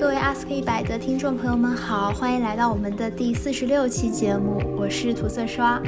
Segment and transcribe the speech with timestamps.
[0.00, 5.78] 各位 Ask 一百的听众朋友们好，欢迎来到我们的第四十六期节目，我是涂色刷。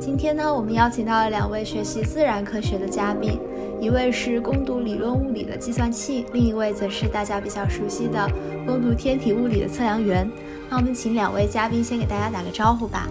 [0.00, 3.38] 今天呢，我们邀请到了两位学习自然科学的嘉宾，
[3.78, 8.26] 一位是攻读理论物理的计算器，另一位则是大家比较熟悉的
[8.66, 10.26] 攻读天体物理的测量员。
[10.70, 13.06] 那我们请两位嘉宾先给大家打个招呼吧。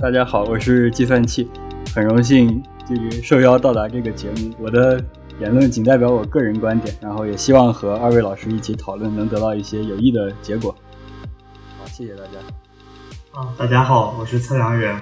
[0.00, 1.48] 大家好，我是计算器，
[1.94, 4.50] 很荣幸就是受邀到达这个节目。
[4.58, 5.00] 我的
[5.40, 10.74] 言论仅代表我个人观点，然后也希望和二位老师一起讨论，能得到一些有益的结果。
[11.78, 12.40] 好，谢谢大家。
[13.38, 15.00] 啊，大家好，我是测量员。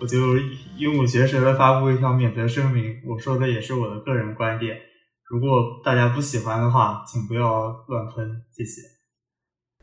[0.00, 0.36] 我就
[0.76, 4.76] 鹦鹉学舌的发布一条免责声明，我说的也是我的个人观点。
[5.30, 5.48] 如果
[5.84, 8.82] 大家不喜欢的话，请不要乱喷，谢谢。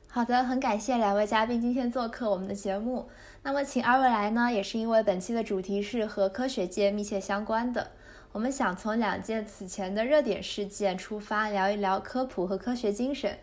[0.09, 3.09] 好的，很感谢两位嘉宾今天做客我们的节目。
[3.43, 7.91] 那么，请二位来呢，也是因为本期的主题是和科学界密切相关的。
[8.33, 13.37] 我们想从两件此前的热点事件出发，聊一聊科普和科学精神。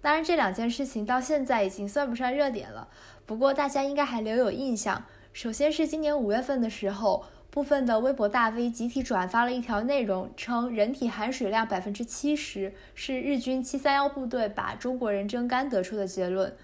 [0.00, 2.86] 当然，这两件事情到现在已经算不上热点了，
[3.26, 5.04] 不过大家应该还留有印象。
[5.32, 16.54] 首先是今年五月份的时候，部分的微博大 V 集体转发了一条内容，称人体含水量百分之七十是日军七三幺部队把中国人蒸干得出的结论。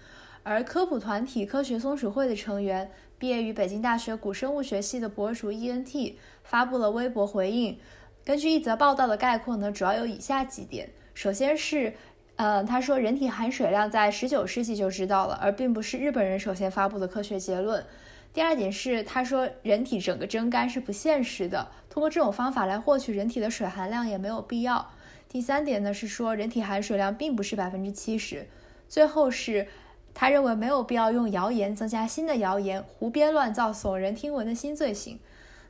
[0.43, 2.91] 而科普团体科学松鼠会的成员，
[3.25, 7.75] 毕业于北京大学古生物学系的博主 ENT 发布了微博回应。
[8.23, 11.95] 根据一则报道的概括呢，主要有以下几点：首先是，
[12.35, 17.83] 呃，他说人体含水量在十九世纪就知道了，而并不是日本人首先发布的科学结论。
[18.31, 24.91] 第二点是，他说人体整个蒸干是不现实的，通过这种方法来获取人体的水含量也没有必要。
[25.27, 28.45] 第三点呢是说人体含水量并不是百分之七十。
[28.87, 29.67] 最后是，
[30.15, 35.19] 他认为没有必要用谣言增加新的谣言，胡编乱造耸人听闻的新罪行。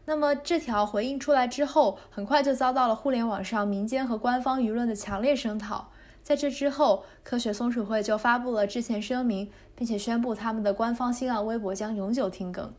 [0.06, 5.90] 那么这条回应出来之后，很快就遭到了互联网上民间和官方舆论的强烈声讨。
[6.22, 12.72] 在这之后，科学松鼠会就发布了致歉声明，并且宣布他们的官方新浪微博将永久停更。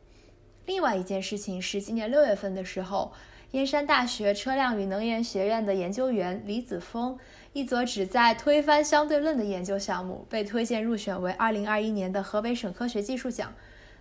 [0.67, 3.13] 另外一件事情是，今年六月份的时候，
[3.53, 7.19] 燕山大学车辆与能源学院的研究员李子峰
[7.57, 13.51] 一则旨在推翻相对论的研究项目被推荐入选为二零二一年的河北省科学技术奖。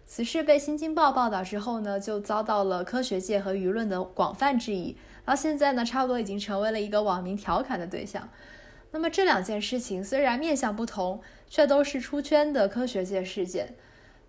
[0.06, 8.28] 此事被新京报报道之后呢，就遭到了科学界和舆论的广泛质疑，到现在呢，差不多已经成为了一个网民调侃的对象。
[8.92, 13.74] 那么这两件事情虽然面向不同，却都是出圈的科学界事件。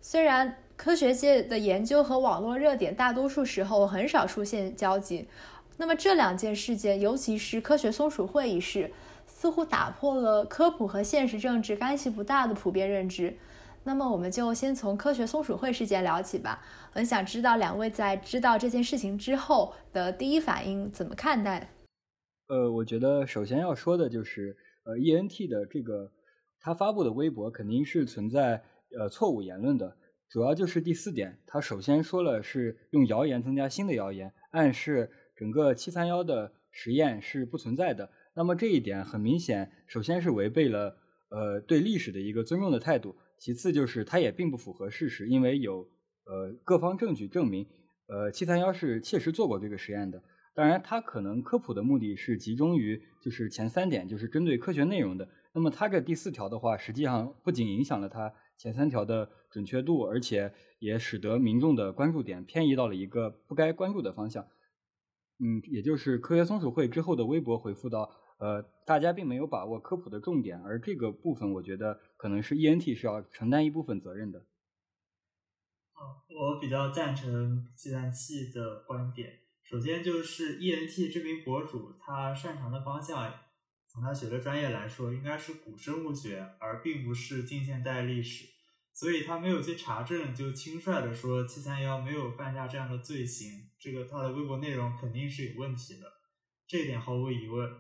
[0.01, 5.27] 虽然科学界的研究和网络热点大多数时候很少出现交集，
[5.77, 8.91] 那么这两件事件，尤其是科学松鼠会一事，
[9.27, 13.37] 似乎打破了科普和现实政治干系不大的普遍认知。
[13.85, 16.61] 那么我们就先从科学松鼠会事件聊起吧。
[16.91, 21.69] 很想知道两位在知道这件事情之后的第一反应怎么看待？
[22.49, 26.11] 呃，我觉得首先要说的就是，呃，E N T 的这个
[26.59, 28.65] 他发布的微博肯定是存在
[28.99, 29.97] 呃错误言论的，
[30.29, 38.11] 主要就是第四点，他首先说了是用谣言增加新的谣言，暗示整个七三幺的实验是不存在的。
[38.35, 40.97] 那么这一点很明显，首先是违背了
[41.29, 45.89] 呃对历史的一个尊重的态度，其次就是它也并不符合事实，因为有
[46.25, 47.67] 呃各方证据证明，
[48.09, 50.23] 呃七三幺是切实做过这个实验的。
[50.55, 55.29] 当然，它可能科普的目的是集中于就是前三点，就是针对科学内容的。
[55.53, 64.47] 那么它这第四条的话，实际上不仅影响了它前三条的准确度，而且也使得民众的关注点偏移到了一个不该关注的方向。
[65.39, 74.41] 嗯，也就是科学松鼠会之后的微博回复到，呃，大家并没有把握科普的重点，而这个部分我觉得可能是 ENT 是要承担一部分责任的。
[75.93, 79.41] 啊，我比较赞成计算器的观点。
[79.63, 83.35] 首先就是 E N T 这名博主，他擅长的方向，
[83.89, 88.47] 从他学的专业来说，应该是古生物学，而并不是近现代历史，
[88.99, 96.11] 所以他没有去查证，就轻率的说七三幺没有犯下这样的罪行，这个他的微博内容肯定是有问题的，
[96.67, 97.71] 这一点毫无疑问。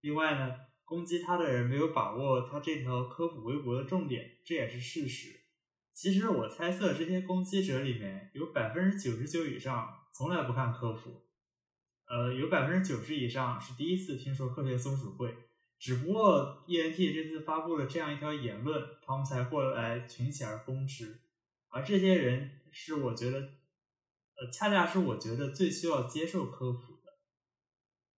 [0.00, 5.44] 另外呢，攻击他的人没有把握他这条科普微博的重点，这也是事实。
[5.92, 11.22] 其实我猜测这些攻击者里面有百分之九十九以上从来不看科普。
[12.08, 15.32] 呃，有百分之九十以上是第一次听说科学松鼠会，
[15.78, 21.20] 只不过 E N T 这次发布了这样一条言论，他们才过来群起而攻之，
[21.68, 27.12] 而这些人是我觉得，呃，恰恰是我觉得最需要接受科普的，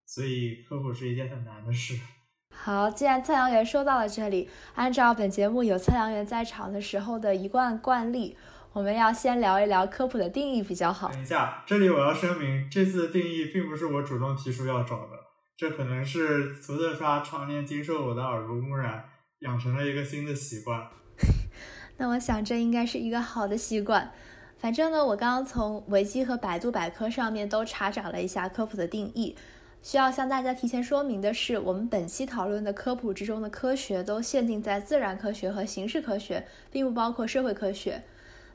[0.06, 2.00] 所以科普是一件很难的事。
[2.54, 8.38] 好，既然测量员说到了这里，按照本节目有测量员在场的时候的一贯惯例。
[8.72, 11.10] 我们要先聊一聊科普的定义比较好。
[11.10, 15.18] 等一下，这里我要声明，这次的定义并不是我主动提出要找的，
[15.58, 19.06] 这可能是涂色刷常年经受我的耳濡目染，
[19.40, 20.86] 养成了一个新的习惯。
[21.98, 24.12] 那我想这应该是一个好的习惯。
[24.58, 29.36] 反正呢，我刚刚从维基和百度百科上面都查找了一下科普的定义。
[29.82, 38.04] 需要向大家提前说明的是，我们本期讨论的科普之中的科学都限定在自然科学和形式科学，并不包括社会科学。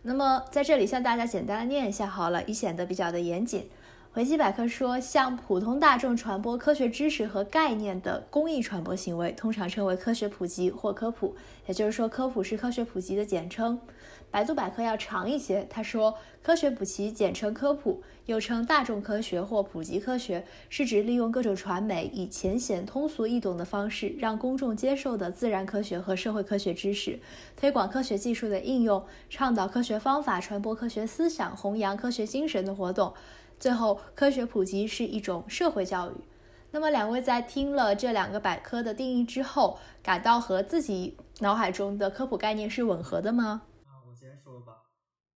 [0.03, 3.71] 那么在这里向大家简单的念一下好了，以显得比较的严谨。
[4.17, 11.37] 维基百科说，向普通大众传播科学知识和概念的公益传播行为，通常称为科学普及或科普。
[11.69, 13.79] 也就是说，科普是科学普及的简称。
[14.29, 27.21] 百度百科要长一些，他说，科学普及简称科普，又称大众科学或普及科学，是指利用各种传媒以浅显、通俗易懂的方式，让公众接受的自然科学和社会科学知识，
[27.57, 33.15] 推广科学技术的应用，倡导科学方法，传播科学思想，弘扬科学精神的活动。
[33.61, 36.15] 最后，科学普及是一种社会教育。
[36.71, 43.67] 那么，两位在听了这两个百科的定义之后，感到和自己脑海中的科普概念是吻合的吗？
[43.85, 44.85] 啊，我先说吧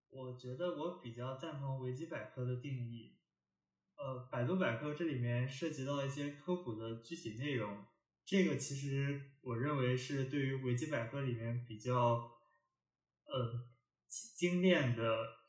[0.09, 3.19] 我觉得我比较赞同维基百科的定义，
[3.97, 7.85] 呃，百度百科这里面涉及到一些科普的具体内容，
[8.25, 11.93] 这个其实我认为是对于维基百科里面比较，
[13.27, 13.67] 呃，
[14.09, 15.03] 精炼的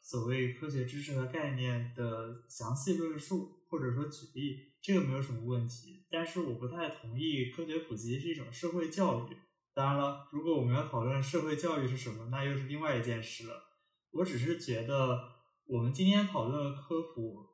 [0.06, 6.06] 所谓科学知识和概念的详细论述或者说举例，这个没有什么问题。
[6.12, 9.36] 但是我不太同意科学普及是一种社会教育。
[9.74, 13.64] 当然了，如果我们要讨论社会教育是什么，那又是另外一件事了。
[14.12, 15.20] 我只是觉得，
[15.66, 17.48] 我们今天讨论的科普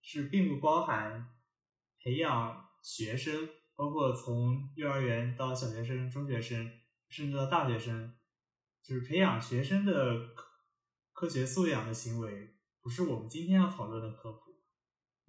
[0.00, 1.34] 是并不包含
[2.02, 3.46] 培养学生，
[3.76, 6.70] 包括从幼儿园到小学生、中学生，
[7.10, 8.14] 甚至到大学生，
[8.82, 10.30] 就是培养学生的
[11.22, 12.48] 科学素养的行为，
[12.82, 14.40] 不是我们今天要讨论的科普。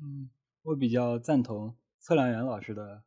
[0.01, 0.27] 嗯，
[0.63, 3.03] 我比较赞同测量员老师的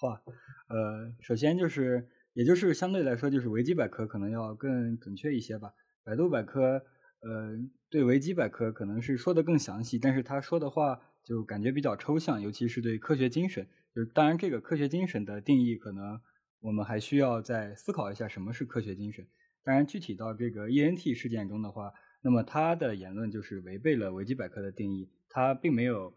[0.00, 0.20] 话。
[0.68, 5.74] 呃，首先就是，也就是相对来说，就是维基百科可能要更准确一些吧。
[6.02, 6.84] 百度百科，
[7.20, 7.56] 呃，
[7.88, 13.68] 对维基百科可能是说的更详细，但是他说的话就感觉比较抽象，尤其是对科学精神。
[13.94, 16.20] 就当然，这个科学精神的定义，可能
[16.58, 19.24] 我们还需要再思考一下什么是科学精神。
[19.62, 26.12] 当然，具体到这个 ENT 事件中的话，那么他的言论就是违背了维基百科的定义，他并没有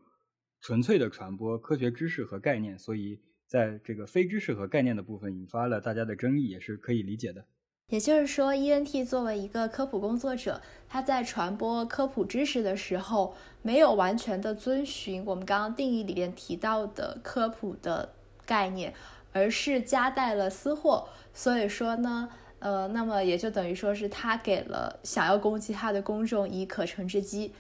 [0.60, 7.46] 纯粹的传播科学知识和概念，所以在这个非知识和概念的部分引发了大家的争议，也是可以理解的。
[7.88, 18.14] 也就是说，ENT 作为一个科普工作者，他在传播科普知识的时候，没有完全的遵循我们刚刚定义里边提到的科普的
[18.46, 18.94] 概念，
[19.34, 21.10] 而是夹带了私货。
[21.34, 22.30] 所以说呢，
[22.62, 27.52] 呃，那么也就等于说是他给了想要攻击他的公众以可乘之机。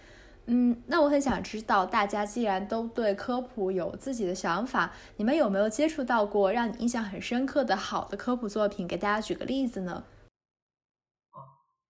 [0.45, 8.87] 嗯，那我很想知道，大家既然都对科普有自己的想法，你们有没有接触到过让你印象很深刻的好的科普作品？
[8.87, 10.03] 给大家举个例子呢？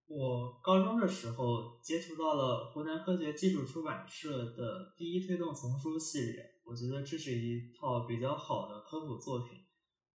[0.08, 9.60] 我高中的时候接触到了湖南科学技术出版社的第一推动丛书系列，我觉得这是一套比较好的科普作品。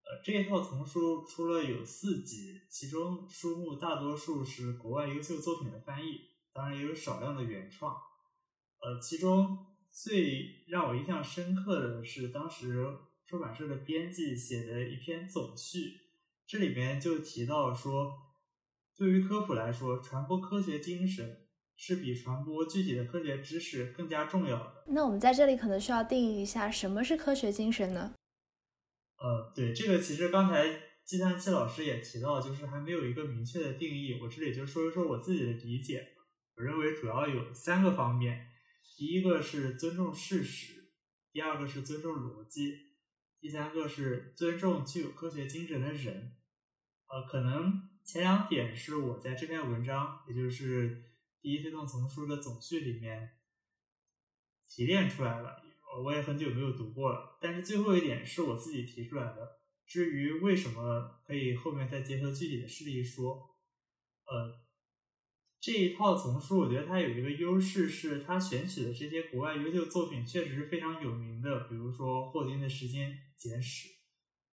[0.09, 6.21] 呃，这一套丛书出了有四集，其中书目大多数是国外优秀作品的翻译，
[6.53, 7.93] 当然也有少量的原创。
[7.93, 12.87] 呃，其中最让我印象深刻的是当时
[13.27, 16.01] 出版社的编辑写的一篇总序，
[16.47, 18.23] 这里面就提到说。
[18.99, 21.47] 对于科普来说，传播科学精神
[21.77, 24.85] 是比传播具体的科学知识更加重要的。
[24.87, 28.15] 那我们在这里可能需要定义一下什么是科学精神呢？
[29.19, 34.19] 呃，对，这个其实刚才计算器老师也提到，就是还没有一个明确的定义。
[34.21, 36.15] 我这里就说一说我自己的理解。
[36.57, 38.49] 我认为主要有三个方面：
[38.97, 40.93] 第一个是尊重事实，
[41.33, 42.77] 第二个是尊重逻辑，
[43.41, 46.37] 第三个是尊重具有科学精神的人。
[47.09, 47.91] 呃，可能。
[48.07, 53.33] 前两点是我在这篇文章，也就是第一推动丛书的总序里面
[54.69, 55.61] 提炼出来了，
[56.03, 57.39] 我也很久没有读过了。
[57.41, 59.61] 但是最后一点是我自己提出来的。
[59.87, 63.55] 至于为什么，可以后面再结合具体的事例说。
[64.29, 64.61] 呃，
[65.61, 73.89] 这一套丛书，我觉得它有一个优势，是它选取的这些国外优秀作品确实是非常有名的，比如说霍金的《时间简史》，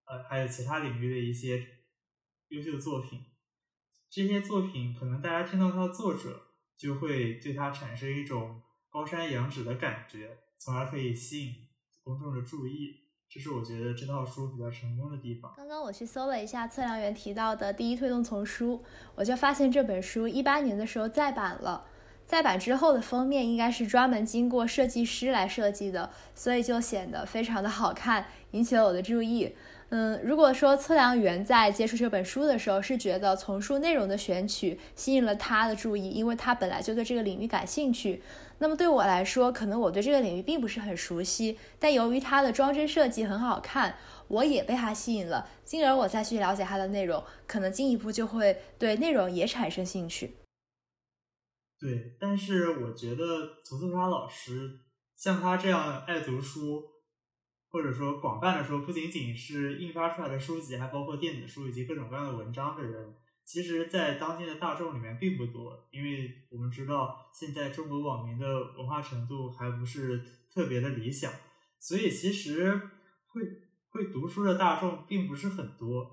[0.05, 1.65] 呃，还有其他领域的一些
[2.49, 3.21] 优秀作品。
[4.09, 11.55] 这些作品可能大家听到它的作者，就会对它产生一种高山仰止的感觉，从而可以吸引
[12.03, 13.01] 公众的注意。
[13.27, 15.51] 这是我觉得这套书比较成功的地方。
[15.57, 18.83] 刚刚我去搜了一下测量员提到的第一推动丛书，
[19.15, 21.85] 我就发现这本书一八年的时候再版了。
[22.27, 29.55] 再版之后的封面应该是专门经过设计师来设计的，所以就显得非常的好看，引起了我的注意。
[29.89, 38.21] 嗯，如果说测量员在接触这本书的时候是觉得丛书内容的选取吸引了他的注意，因为他本来就对这个领域感兴趣，
[38.61, 50.35] 那么对我来说，可能我对这个领域并不是很熟悉，但由于它的装帧设计很好看，我也被它吸引了，进而我再去了解它的内容，可能进一步就会对内容也产生兴趣。
[51.79, 53.23] 对，但是我觉得
[53.67, 54.81] 涂色刷老师
[55.17, 56.83] 像他这样爱读书。
[57.73, 65.87] 或者说，广泛的说，不仅仅是印刷出来的书籍，还包括电子书以及各种各样的文章的人，其实，在当今的大众里面并不多。
[65.91, 68.45] 因为我们知道，现在中国网民的
[68.77, 71.31] 文化程度还不是特别的理想，
[71.79, 72.71] 所以其实
[73.27, 73.41] 会
[73.89, 76.05] 会读书的大众并不是很多。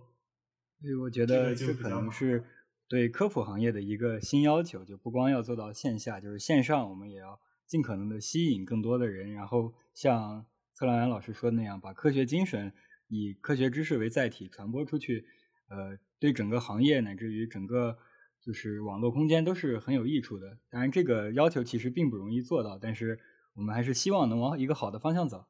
[0.80, 2.44] 所以我觉得这可能是
[2.88, 10.47] 对科普行业的一个新要求，就不光要做到线下，就是线上，我们也要尽可能的吸引更多的人，然后像。
[10.75, 12.73] 测量员老师说的那样，把科学精神
[13.08, 15.26] 以科学知识为载体传播出去，
[15.69, 17.99] 呃，对整个行业乃至于整个
[18.41, 20.59] 就是网络空间都是很有益处的。
[20.71, 23.21] 当然，这个要求其实并不容易做到，但是
[23.55, 25.47] 我们还是希望能往一个好的方向走。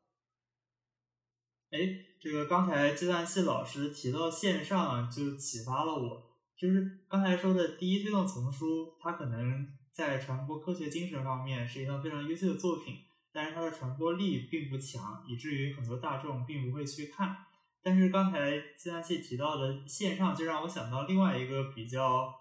[1.70, 1.78] 哎，
[2.18, 6.36] 这个刚才计算器老师提到线上，就启发了我。
[6.56, 12.96] 就是刚才说的第一推动丛书，它可能在传播科学精神方面是一套非常优秀的作品。
[13.30, 17.36] 但是它的传播力并不强，以至于很多大众并不会去看。
[17.82, 22.34] 但是刚才计算器提到的线上，就让我想到另外一个比较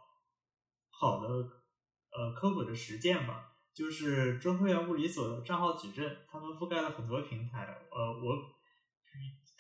[0.90, 7.66] 好的呃科普的实践吧，就是中科院物理所的账号矩阵，他们覆盖了很多平台。
[7.92, 8.58] 呃，我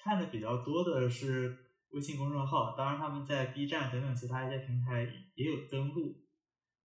[0.03, 1.57] 看的比较多的是
[1.91, 6.23] 微信公众号，当然他们在 B 站等等其他一些平台也有登录。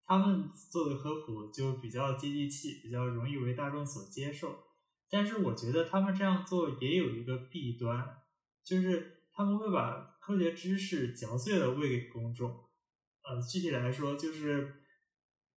[0.05, 4.55] 他们做的科普就比较接地气，比较容易为大众所接受。
[5.09, 8.22] 但是我觉得他们这样做也有一个弊端，
[8.65, 12.51] 就是他们会把科学知识嚼碎了喂给公众。
[12.51, 14.75] 呃，具体来说，就是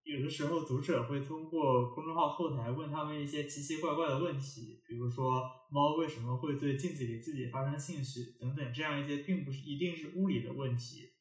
[0.04, 11.14] 有的时候读者会通过公众号后台问他们一些奇奇怪怪的问题，比如说猫为什么会对镜子里自己发生兴趣等等，这样一些并不是一定是物理的问题，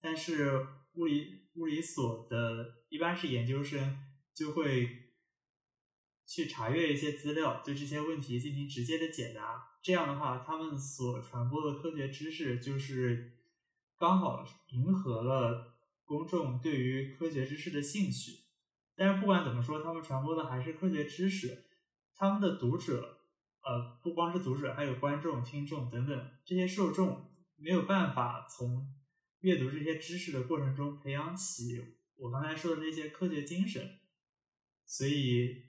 [0.00, 1.46] 但是物理。
[1.54, 3.98] 物理所的一般是研究生，
[4.32, 4.88] 就会
[6.24, 9.77] 去查阅一些资料，对这些问题进行直接的解答。
[9.80, 13.38] 这样的话，他们所传播的科学知识就是
[13.96, 18.44] 刚好迎合了公众对于科学知识的兴趣。
[18.94, 21.66] 但是不管怎么说，他们传播的还是科学知识。
[22.14, 23.18] 他们的读者，
[23.62, 28.94] 呃，不光是读者，还有观众、听众等等这些受众，没有办法从。
[29.42, 31.80] 阅读这些知识的过程中，培养起
[32.16, 34.00] 我刚才说的那些科学精神。
[34.84, 35.67] 所以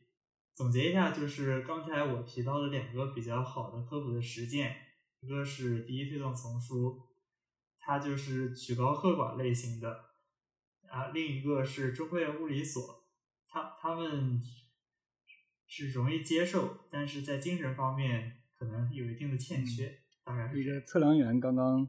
[0.60, 4.76] 总结一下，就是刚才我提到的两个比较好的科普的实践，
[5.22, 7.00] 一个是第一推动丛书，
[7.80, 9.90] 它就是曲高和寡类型的
[10.90, 12.84] 啊；另一个是中科院物理所，
[13.48, 14.42] 他他们
[15.66, 20.02] 是容易接受，但是在精神方面可能有一定的欠缺。
[20.26, 21.88] 大概是一个测量员刚刚。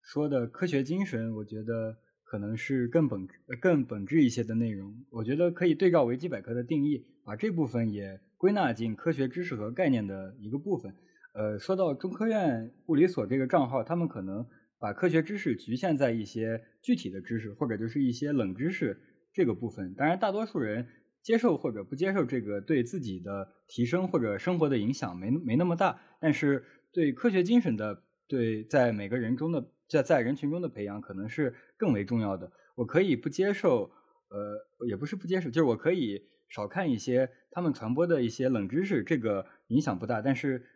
[0.00, 3.26] 说的科学精神，我觉得可能是更本
[3.60, 5.04] 更本质一些的内容。
[5.10, 10.94] 我觉得可以对照维基百科的定义，把这部分也归纳进科学知识和概念的一个部分。
[11.34, 14.46] 呃，说到中科院物理所这个账号，他们可能
[14.78, 19.00] 把科学知识局限在一些具体的知识，或者就是一些冷知识
[19.32, 19.94] 这个部分。
[19.94, 20.86] 当然，大多数人
[21.22, 26.00] 接受或者不接受这个，对自己的提升或者生活的影响没没那么大。
[26.20, 29.70] 但是对科学精神的，对在每个人中的。
[29.88, 32.50] 在在人群中的培养可能是更为重要的。
[32.76, 33.90] 我可以不接受，
[34.30, 40.20] 呃，也不是不接受，就是我可以少看一些他们传播的一些冷知识，这个影响不大。
[40.20, 40.66] 但是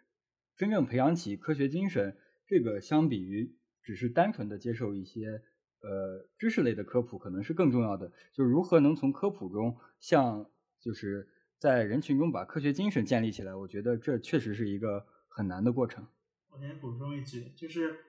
[0.56, 2.16] 真正培养起科学精神，
[2.46, 5.42] 这个相比于只是单纯的接受一些
[5.82, 8.10] 呃知识类的科普，可能是更重要的。
[8.32, 11.28] 就如何能从科普中，像就是
[11.58, 16.08] 在人群中把科学精神建立起来，我觉得这确实是一个很难的过程。
[16.50, 18.00] 我先补充一句，就是。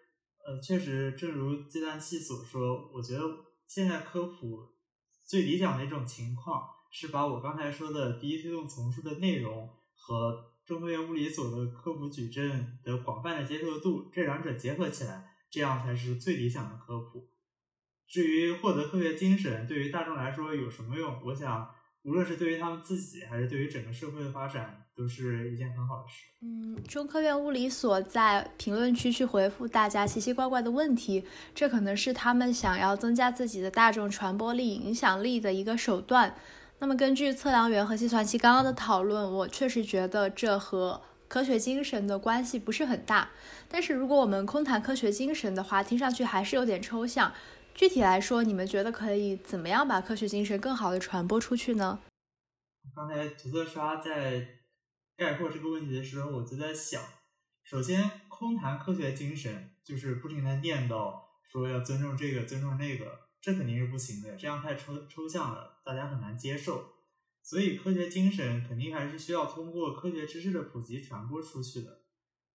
[0.48, 3.20] 呃，确实，正如计算器所说，我觉得
[3.68, 4.78] 现在科普
[5.26, 17.30] 最理想的一种情况是把我刚才说的第一推动丛书的内容和中科院物理所的科普矩阵的广泛的接受度这两者结合起来，这样才是最理想的科普。
[18.08, 21.70] 至于获得科学精神对于大众来说有什么用，我想。
[22.04, 26.24] 无论是对于他们自己，还是对于整个社会的发展，都是一件很好的事。
[26.42, 36.34] 嗯，中科院物理所在评论区去回复大家奇奇怪怪的问题，这可能是他们想要增加自己的大众传播力、影响力的一个手段。
[36.80, 43.30] 那么，根据测量员和计算器刚刚的讨论，我确实觉得这和科学精神的关系不是很大。
[43.68, 47.34] 但是如果我们空谈科学精神的话，听上去还是有点抽象。
[47.74, 52.00] 具体来说，你们觉得可以怎么样把科学精神更好的传播出去呢？
[52.96, 54.48] 刚才涂色刷在
[55.18, 57.02] 概括这个问题的时候，我就在想，
[57.64, 61.14] 首先空谈科学精神，就是不停的念叨
[61.52, 63.27] 说要尊重这个，尊重那个。
[63.40, 66.94] 这肯定是不行的，这样太抽抽象了，大家很难接受。
[67.42, 72.02] 所以科学精神肯定还是需要通过科学知识的普及传播出去的。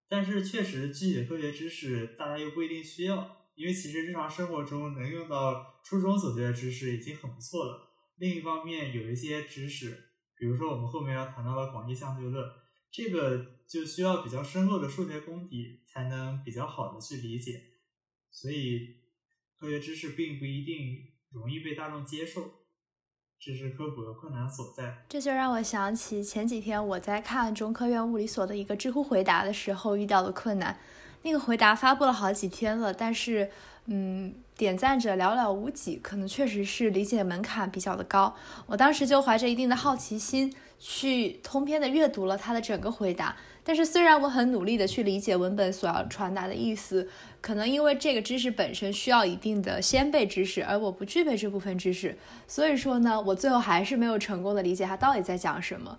[0.07, 7.89] 但是确实具体的科学知识大家又不一定需要，因为其实日常生活中能用到初中所学的知识已经很不错了。
[8.17, 12.47] 另一方面，有一些知识，比如说我们后面要谈到的广义相对论，
[12.91, 17.63] 这个就需要比较深厚的数学功底才能比较好的去理解。
[18.31, 19.02] 所以。
[19.63, 20.75] 科学知识并不一定
[21.31, 22.43] 容易被大众接受，
[23.39, 25.05] 这是科普的困难所在。
[25.09, 30.77] 这就让我想起前几天我在看中科院物理所的一个知乎回答的时候遇到的困难。
[31.23, 33.49] 那个回答发布了好几天了，但是，
[33.85, 38.35] 嗯，点赞者寥寥无几，可能确实是理解门槛比较的高。
[38.67, 40.53] 我当时就怀着一定的好奇心
[40.85, 43.37] 去通篇的阅读了他的整个回答。
[43.63, 47.09] 但是，虽然我很努力的去理解文本所要传达的意思，
[47.41, 55.97] 可能因为这个知识本身需要一定的先辈知识，而我不具备这部分知识，所以说呢，我最后还是没有成功的理解他到底在讲什么。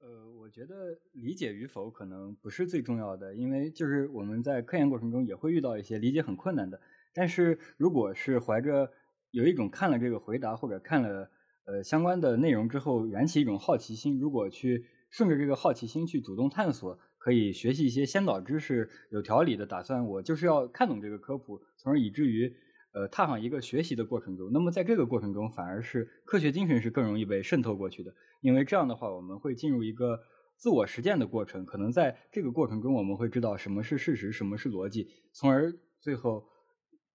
[0.00, 0.08] 呃，
[0.40, 6.80] 我觉得理解与否可能不是最重要的，因为就是我们在科研过程中也会遇到一些理解很困难的。
[7.14, 8.90] 但是，如果是怀着
[9.30, 11.30] 有一种看了这个回答或者看了
[11.66, 14.84] 呃相关的内容之后燃起一种好奇心，如果去。
[15.12, 20.06] 顺着这个好奇心去主动探索，可以学习一些先导知识，有条理的打算。
[20.06, 22.50] 我就是要看懂这个科普，从而以至于
[22.94, 24.48] 呃踏上一个学习的过程中。
[24.54, 30.18] 那么在这个过程中，反而是科学精神是更容易被渗透过去的，因为这样的话，我们会进入一个
[30.56, 31.66] 自我实践的过程。
[31.66, 36.48] 可能在这个过程中，我们会知道什么是事实，什么是逻辑，从而最后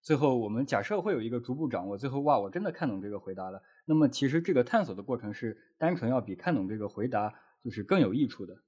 [0.04, 1.98] 最后我们假设会有一个逐步掌握。
[1.98, 3.60] 最后哇，我真的看懂这个回答了。
[3.88, 7.34] 那么其实这个探索的过程是单纯要比看懂这个回答。
[7.64, 8.64] 就是更有益处的。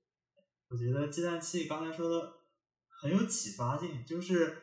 [0.70, 2.34] 我觉得计算器刚才说的
[2.90, 4.58] 很有启发性，就是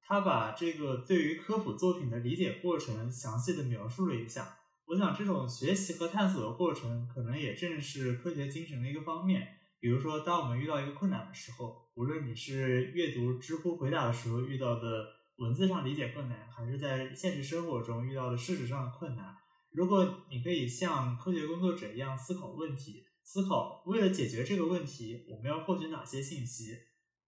[0.00, 4.56] 他把这个对于科普作品的理解过程详细的描述了一下。
[4.86, 9.46] 我想这种学习和探索的过程，可能也正是科学精神的一个方面。
[9.78, 19.36] 比如说，当我们遇到一个困难的时候，无论你是阅读知乎回答的时候遇到的文字上理解困难，还是在现实生活中遇到的事实上的困难，
[19.72, 23.04] 如果你可以像科学工作者一样思考问题。
[23.24, 26.76] 思考，为了解决这个问题，我们要获取哪些信息？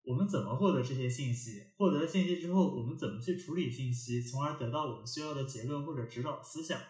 [0.02, 1.52] 我们怎么获得这些信息？
[1.78, 6.80] 获得了信息之后，我们怎么去处理信息，从而得到我们需要的结论或者指导思想？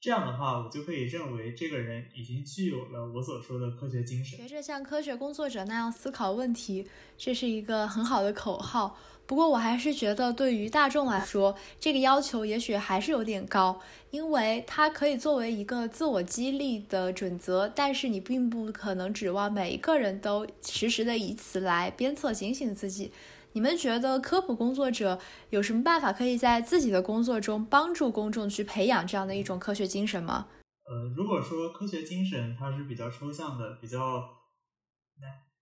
[0.00, 4.36] 这样的话，我就可以认为这个人已经具有了我所说的科学精神。
[4.36, 6.84] 学着像科学工作者那样思考问题，
[7.16, 8.98] 这是一个很好的口号。
[9.28, 13.78] 不过，我还是觉得对于大众来说，这个要求也许还是有点高，
[14.10, 23.12] 因为它可以作为一个自我激励的准则，但是你并不可能指望每一个人都实时的以此来鞭策警醒自己。
[23.52, 25.18] 你们觉得科普工作者
[25.50, 30.46] 有什么办法可以在自己的工作中帮助公众去培养这样的一种科学精神吗？
[30.88, 34.26] 呃，如果说科学精神它是比较抽象的，比较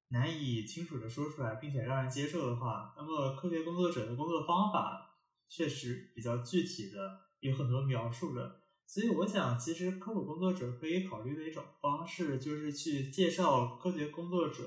[0.08, 0.26] 难。
[0.38, 5.16] 以清楚的说出来，并且让人接受的话，那么科学工作者的工作方法
[5.48, 8.60] 确实比较具体的，有很多描述的。
[8.86, 14.64] 所以我想，其实科普工作者可以考虑的一种方式，就是去介绍科学工作者。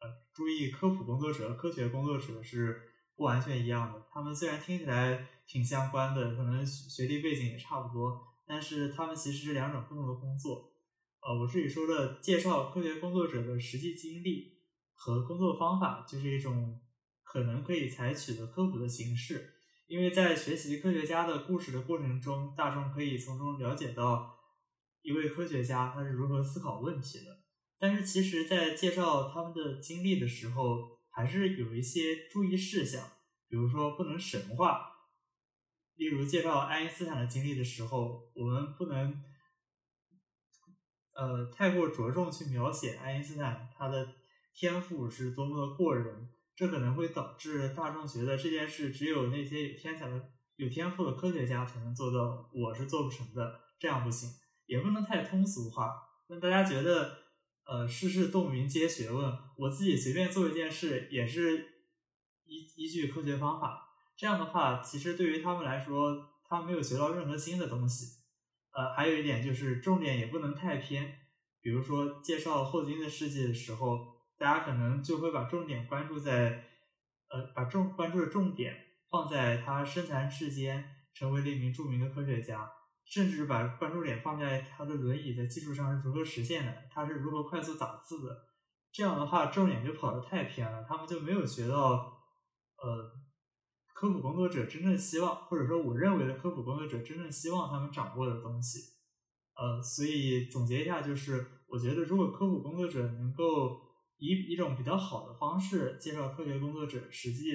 [0.00, 2.80] 呃，注意，科普工作者和科学工作者是
[3.14, 4.06] 不完全一样的。
[4.10, 10.72] 他们虽然听起来挺相关的，可能学历背景也差不多，但是他们其实是两种不同的工作。
[11.20, 14.59] 呃，我这里说的介绍科学工作者的实际经历。
[15.02, 16.78] 和工作方法就是一种
[17.22, 19.54] 可能可以采取的科普的形式，
[19.86, 24.36] 因为在学习科学家的故事的过程中，大众可以从中了解到
[25.00, 27.24] 一位科学家他是如何思考问题的。
[27.78, 33.02] 但是，其实，在介绍他们的经历的时候，还是有一些注意事项，
[33.48, 34.86] 比如说不能神话。
[35.96, 39.24] 例如，介绍爱因斯坦的经历的时候，我们不能
[41.14, 44.19] 呃太过着重去描写爱因斯坦他的。
[44.54, 53.60] 天赋是多么的过人，这可能会导致大众觉得这件事只有那些有天才的、有天赋的科学家才能做到，我是做不成的。
[53.78, 54.28] 这样不行，
[54.66, 55.94] 也不能太通俗化，
[56.28, 57.16] 让大家觉得，
[57.64, 61.58] 呃，事事洞明皆学问，我自己随便做一件事也是
[62.44, 63.88] 依依据科学方法。
[64.14, 68.18] 这样的话，其实对于他们来说，他没有学到任何新的东西。
[68.72, 71.10] 呃，还有一点就是重点也不能太偏，
[71.62, 74.19] 比如说介绍霍金的事迹的时候。
[74.40, 76.64] 大家可能就会把重点关注在，
[77.28, 78.74] 呃，把重关注的重点
[79.10, 82.72] 放在他身残志坚，成为了一名著名的科学家，
[83.04, 88.46] 甚至把关注点放在他的轮椅在技术上是如何实现的，他是如何快速打字的。
[88.90, 91.76] 这样的话，重点就跑得太偏了，他们就没有学到，
[92.78, 93.12] 呃，
[93.92, 98.78] 科普工作者真正希望，或者说我认为的科普工作者真正希望他们掌握的东西。
[99.54, 103.89] 呃，所以总结一下，就是我觉得如果科普工作者能够
[104.20, 107.50] 以一种比较好的方式介绍科学工作者实际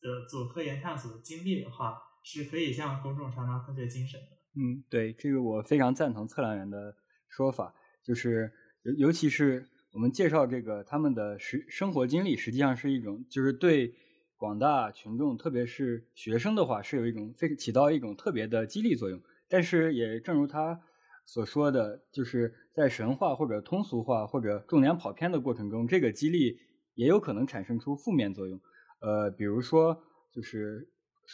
[0.00, 4.26] 的做科研探索的经历的话，是可以向公众传达科学精神的。
[4.56, 6.96] 嗯，对，这个我非常赞同测量员的
[7.28, 9.68] 说法，就是尤尤其是。
[9.90, 13.94] 我们介绍这个他们的实生活经历，实际上是一种，就是对
[14.36, 19.18] 广大群众，特别是学生的话，是有一种非起到一种特别的激励作用。
[19.48, 20.78] 但是也正如他
[21.24, 26.60] 所说的，就是在神话或者通俗化或者重点跑偏的过程中，这个激励
[26.94, 28.60] 也有可能产生出负面作用。
[29.00, 30.00] 呃，比如说，
[30.32, 30.88] 就是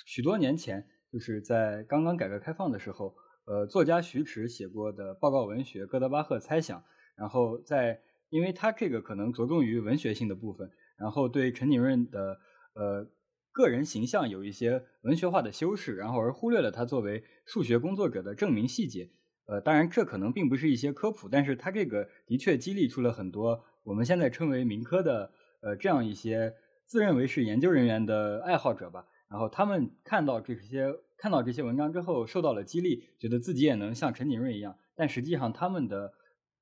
[0.07, 6.81] 许多年前，就是在刚刚改革开放的时候，呃，作家徐迟写过的报告文学《哥德巴赫猜想》，
[7.15, 12.39] 然后在因为他这个可能着重于文学性的部分，然后对陈景润的
[12.73, 13.07] 呃
[13.53, 19.11] 个人形象有一些文学化的修饰，然后而忽略了他作为数学工作者的证明细节。
[19.47, 26.55] 呃，当然这可能并不是一些科普，但是它这个的确激励出了很多我们现在称为民科的呃这样一些
[26.87, 29.07] 自认为是研究人员的爱好者吧。
[29.29, 36.13] 然后他们看到这些看到这些文章之后受到了激励，觉得自己也能像陈景润一样，但实际上他们的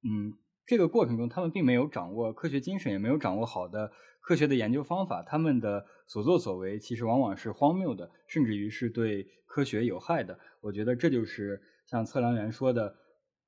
[0.02, 0.38] 嗯。
[0.64, 3.90] 这个过程中，他们并没有掌握科学精神，也没有掌握好的
[4.20, 5.20] 科学的研究方法。
[5.20, 10.38] 他们的所作所为，其实往往是荒谬的，甚至于是对科学有害的。
[10.60, 11.60] 我觉得这就是
[11.92, 12.96] 像测量员说的，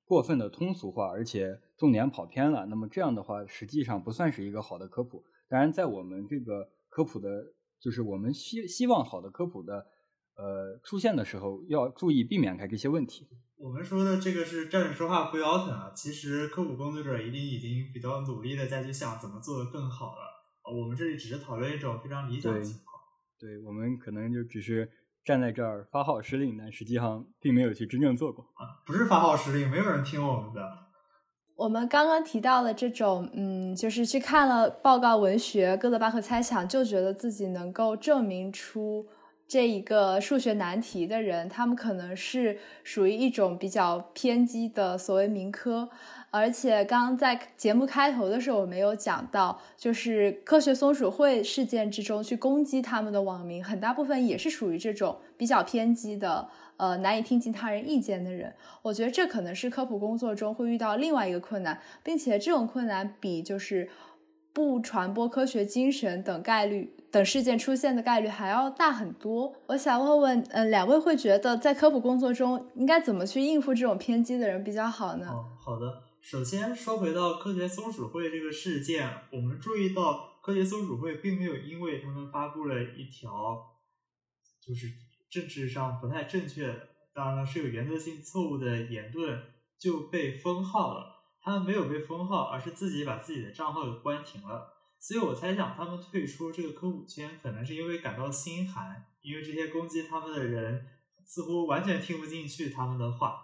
[0.04, 2.66] 过分的通俗化，而且重点跑偏了。
[2.66, 5.24] 那么这样的话，实际上不算是一个好的科普。
[5.48, 9.87] 当然，在我们这个科普的，就是我们希希望好的科普的，
[10.37, 13.26] 呃，出现的时候，要注意避免开这些问题。
[13.57, 20.20] 我们说的这个是站着说话不腰疼啊，其实科普工作者一定已经比较努力的再去想怎么做的更好了。
[20.70, 22.94] 我们这里只是讨论一种非常理想的情况。
[23.38, 24.90] 对，我们可能就只是
[25.25, 28.83] 站在这儿发号施令，但实际上并没有去真正做过啊。
[28.87, 30.61] 不是发号施令，没有人听我们的。
[31.57, 39.07] 我们刚刚提到了这种，嗯，就是去看了报告文学《哥德巴赫猜想》，就觉得自己能够证明出。
[39.46, 45.88] 这一个数学难题的人，他们可能是属于一种比较偏激的所谓民科，
[46.30, 58.52] 而且刚刚在节目开头的时候，我没有讲到，就是科学松鼠会事件之中去攻击他们的网民，很大部分也是属于这种比较偏激的，呃，难以听进他人意见的人。
[58.83, 63.88] 我觉得这可能是科普工作中会遇到另外一个困难，并且这种困难比就是
[64.54, 66.96] 不传播科学精神等概率。
[67.14, 69.55] 等事件出现的概率还要大很多。
[69.68, 75.27] 我想问问，嗯，两位会觉得在科普工作中应该怎么去应付这种偏激的人比较好呢？
[75.64, 76.03] 好的。
[76.20, 83.31] 首先说回到科学松鼠会这个事件，我们注意到科学松鼠会并没有因为他们发布了一条
[84.61, 84.88] 就是
[85.31, 86.74] 政治上不太正确，
[87.14, 89.40] 当然了是有原则性错误的言论
[89.79, 91.14] 就被封号了。
[91.40, 94.74] 他们没有被封号，而是自己把自己的账号给关停了。
[95.07, 100.87] 所以我猜想，他们退出这个科普圈，可能是因为感到心寒，因为这些攻击他们的人
[101.27, 103.38] 似乎完全听不进去他们的话。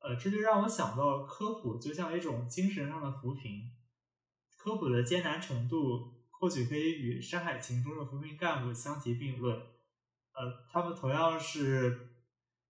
[0.00, 3.70] 呃，这就让我想到，科普就像一种精神上的扶贫。
[4.58, 9.56] 科普的艰难程度，或许可以与《山海情》中的扶贫干部相提并论。
[9.56, 12.10] 呃，他们同样是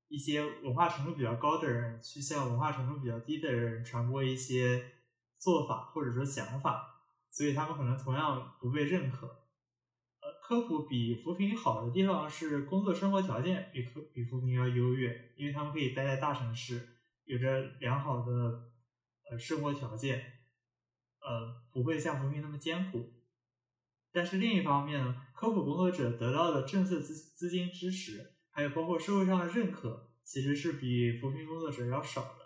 [0.07, 4.93] 一些文化程度比较高的人，去向文化程度比较低的人传播一些
[5.37, 6.92] 做法或者说想法。
[7.33, 9.27] 所以他们可能同样不被认可。
[9.27, 18.33] 呃，科普比扶贫好的地方是工作生活条件比科比扶贫要优越，因为他们可以待在大城市，有着良好的
[19.31, 20.19] 呃生活条件，
[21.21, 23.15] 呃不会像扶贫那么艰苦。
[24.13, 32.42] 但是另一方面呢，科普工作者得到的政策资资金支持，还有包括社会上的认可，其实是比扶贫工作者要少的。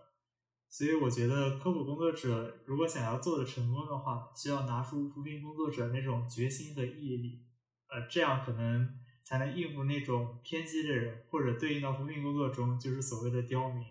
[0.76, 7.46] 所以我觉得科普工作者如果想要做的成功的话，需要拿出扶贫工作者那种决心和毅力，
[7.88, 8.86] 呃，这样可能
[9.24, 13.86] 才能应付那种偏激的人，或者对应到扶贫工作中就是所谓的刁民。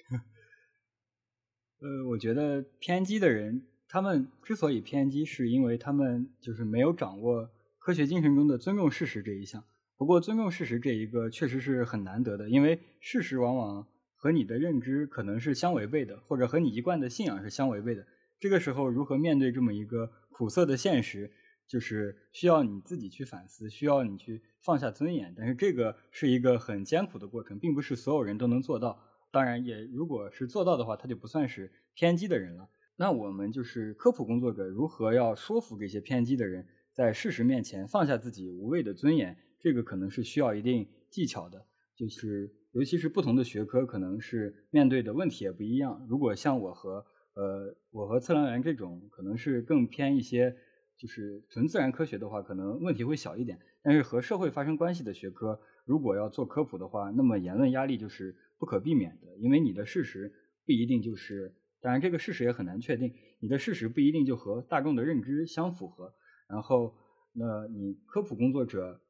[1.80, 9.64] 呃，我觉得偏激的人，他们之所以偏激，是因为他们就是没有掌握科学精神中的尊重事实这一项。
[9.96, 13.88] 不过，尊重事实这一个确实是很难得的，因为事实往往。
[14.22, 18.06] 和你的认知可能是相违背的，或者和你一贯的信仰是相违背的。
[18.38, 21.32] 这个时候，如何面对这么一个苦涩的现实，
[21.66, 25.34] 就是需要你自己去反思，需要你去放下尊严。
[25.36, 28.96] 但是这个是一个很艰苦的过程，并不是所有人都能做到。
[29.32, 32.68] 当然，也如果是做到的话，他就不算是偏激的人了。
[32.94, 39.36] 那我们就是科普工作者，如何要说服这些偏激的人，在事实面前放下自己无谓的尊严？
[39.58, 41.66] 这个可能是需要一定技巧的，
[42.02, 46.04] 就是尤其是不同的学科，可能是面对的问题也不一样。
[46.08, 50.56] 如果像我和呃我和测量员这种，可能是更偏一些，
[50.98, 53.56] 就是纯自然科学的话，可能问题会小一点。
[53.84, 60.32] 但是和社会发生关系的学科，如果要做科普的话，那么言论压力就是不可避免的，因为你的事实
[60.66, 61.54] 不一定就是。
[61.80, 63.12] 当然，这个事实也很难确定。
[63.40, 66.12] 你的事实不一定就和大众的认知相符合。
[66.48, 66.94] 然后，
[67.32, 69.00] 那你科普工作者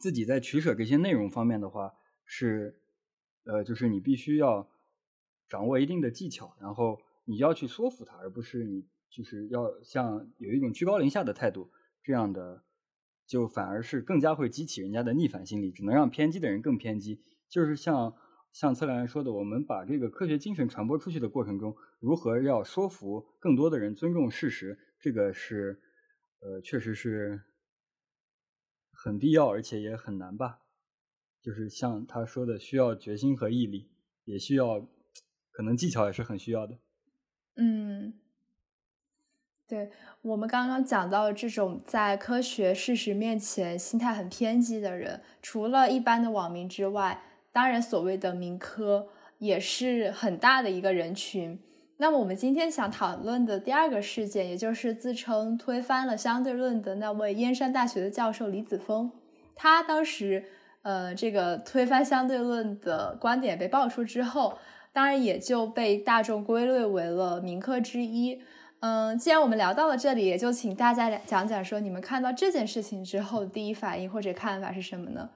[0.00, 1.92] 自己在取舍这些内容方面的话，
[2.24, 2.80] 是
[3.44, 4.68] 呃，就是你必须要
[5.48, 11.70] 掌握一定的技巧，然后你要去说服他，而不是你就是要像有一种居高临下的态度，
[12.02, 12.64] 这样的
[13.26, 17.20] 就反而是更加会激起人家的逆反心理，只能让偏激的人更偏激。
[17.48, 18.14] 就是像。
[18.54, 25.82] 像测量员说的，我们把这个科学精神传播出去的过程中，如何要说服更多的人尊重事实，这个是，
[26.38, 27.42] 呃，确实是
[29.04, 30.60] 很必要，而且也很难吧。
[31.42, 33.90] 就是像他说的，需要决心和毅力，
[34.24, 34.80] 也需要，
[35.52, 36.78] 可能技巧也是很需要的。
[37.56, 38.14] 嗯，
[39.68, 39.90] 对
[40.22, 47.22] 我们刚刚讲到这种在科学事实面前心态很偏激的人，除了一般的网民之外。
[47.52, 49.06] 当然，所谓的民科
[49.38, 51.60] 也是很大的一个人群。
[52.04, 59.10] 那么，我们今天想讨论的第二个事件，也就是自称推翻了相对论的那位燕山大学的教授李子峰，
[59.54, 60.44] 他当时
[60.82, 64.58] 呃，这个推翻相对论的观点被爆出之后，
[64.92, 68.38] 当然也就被大众归类为了民科之一。
[68.80, 75.30] 嗯，既然我们聊到了这里，也就请大家讲讲说，你们看到这件事情之后，第一反应或者看法是什么呢？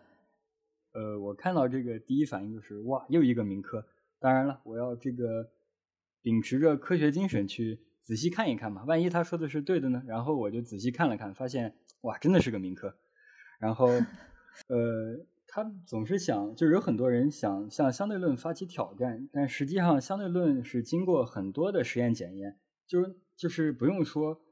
[0.93, 3.83] 呃，我看到这个第一反应就是哇，又一个民科。
[4.21, 5.49] 当然了，我要这个
[6.29, 10.03] 秉持着科学精神去仔细看一看嘛，万一他说的是对的呢？
[10.07, 12.95] 然后我就仔细看了看，发现哇，真的是个民科。
[13.59, 24.43] 然后，呃，他总是想，就是有很多人想向相对论发起挑战，但实际上相对论是经过很多的实验检验，就是就是不用说，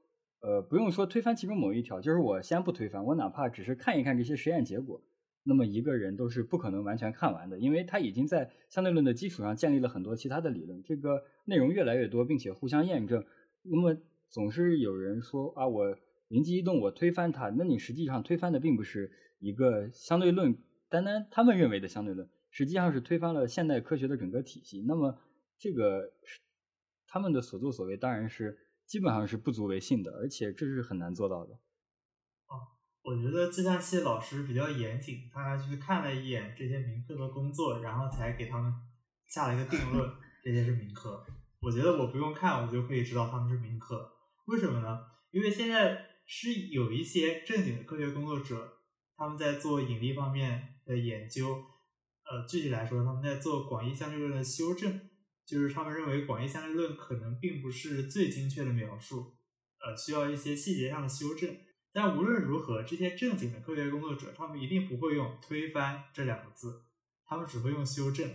[0.40, 5.02] 呃，不用说推翻其中某一条，就是我先不推翻，我哪怕只是看一看这些实验结果。
[5.48, 13.24] 那么一个人都是不可能完全看完的，因为他已经在相对论的基础上建立了很多其他的理论，这个内容越来越多，并且互相验证。
[13.62, 13.96] 那么
[14.28, 15.96] 总是有人说啊，我
[16.28, 17.48] 灵机一动，我推翻它。
[17.50, 24.82] 那你实际上推翻的并不是一个相对论，单单他们认为的相对论，实际上是推翻了现代科学的整个体系。
[24.82, 25.16] 那么
[25.56, 26.12] 这个
[27.06, 31.56] 他们的所作所为当然是基本上是不足为信的，而且这是很难做到的。
[33.06, 38.74] 我觉得计算器老师比较严谨，他还去看了一眼这些民科的工作，然后才给他们
[39.28, 40.10] 下了一个定论，
[40.42, 41.24] 这些是民科。
[41.60, 44.10] 我觉得我不用看，我就可以知道他们是民科。
[44.46, 44.98] 为什么呢？
[45.30, 48.78] 因为现在是有一些正经的科学工作者，
[49.16, 51.62] 他们在做引力方面的研究。
[52.28, 55.00] 呃，具体来说，他们在做广义相对论的修正，
[55.46, 59.36] 就是他们认为广义相对论可能并不是最精确的描述，
[59.78, 61.56] 呃，需要一些细节上的修正。
[61.96, 66.84] 但无论如何，这些正经的科学工作者，他们一定不会用“推翻”这两个字，
[67.24, 68.30] 他们只会用“修正”。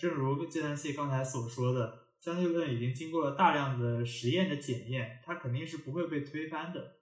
[0.00, 6.96] 正如计算器刚才所说的，相对论已经经过了大量的实验的检验，它肯定是不会被推翻的。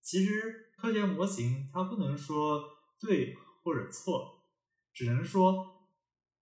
[0.00, 2.64] 其实，科学模型它不能说
[2.98, 4.46] 对或者错，
[4.94, 5.90] 只能说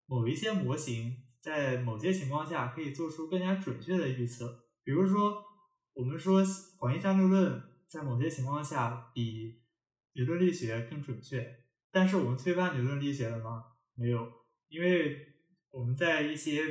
[0.06, 4.62] 某一些模型在某些情况下可以做出更加准确的预测。
[4.84, 5.42] 比如说，
[5.94, 6.40] 我们说
[6.78, 7.68] 广义相对论。
[7.90, 9.62] 在某些情况下，比
[10.12, 11.64] 牛顿力学更准确。
[11.90, 13.64] 但是我们推翻牛顿力学了吗？
[13.94, 14.30] 没有，
[14.68, 15.26] 因为
[15.70, 16.62] 我们在一些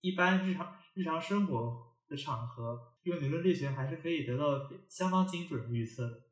[0.00, 6.22] 一般日常日常生活的场合，用牛顿力学还是可以得到相当精准的预测的。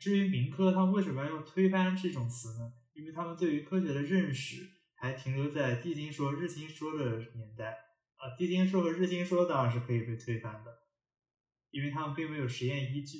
[0.00, 2.72] 至于民科，他们为什么要用“推翻”这种词呢？
[2.94, 7.78] 因为他们对于科学的认识还停留在地心说、日心说的年代。
[8.16, 10.83] 啊，地心说和日心说当然是可以被推翻的。
[11.74, 13.18] 因为他们并没有实验依据，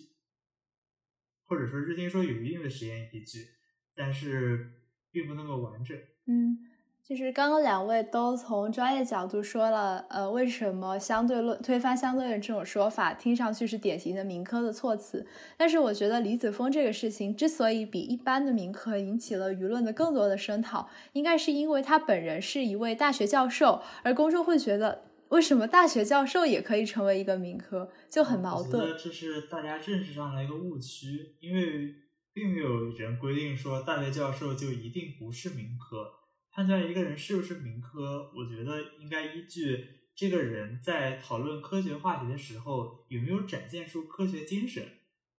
[1.45, 3.49] 或者说日心说有一定的实验依据，
[3.97, 4.75] 但是
[5.11, 5.99] 并不那么完整。
[6.27, 6.57] 嗯，
[7.03, 15.27] 就是刚刚两位都从专业角度说了，呃，为什么相对论推翻相对论这种说法听上去是典型的民科的措辞？
[15.57, 25.11] 但是我觉得李子峰这个事情之所以比一般的民科引起了舆论的更多的声讨，应该是因为他本人是一位大学教授，而公众会觉得。
[25.31, 28.83] 为什么大学教授也可以成为一个民科，就很矛盾。
[28.83, 31.95] 我觉得这是大家认识上的一个误区，因为
[32.33, 36.13] 并没有人规定说大学教授就一定不是民科。
[36.53, 39.85] 判断一个人是不是民科，我觉得应该依据
[40.15, 44.85] 这个人在讨论科学话题的时候有没有展现出科学精神。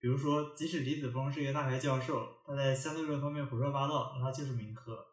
[0.01, 5.03] 比如说，即使李子峰是一个大学教授，他在相对论方面胡说八道，那他就是民科。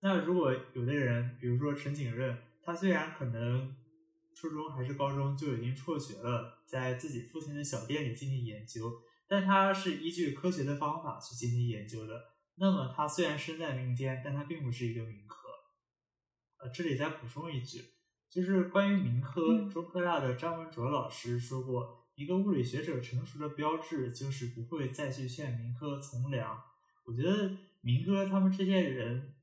[0.00, 3.74] 那如果有的人，比如说陈景润，他虽然可能
[4.40, 12.14] 初中还是高中就已经辍学了，在自己父亲的小店里进行研究，但他是依据科学的方法去进行研究的。
[12.54, 15.36] 那么他虽然身在民间，但他并不是一个民科。
[16.58, 17.82] 呃，这里再补充一句，
[18.30, 26.62] 就是关于民科，中科大的张文卓老师说过，一个物理学者成熟的标志就是不会再去劝民科从良。
[27.04, 29.34] 我觉得民科他们这些人